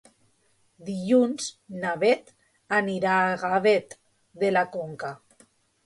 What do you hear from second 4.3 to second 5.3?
de la Conca.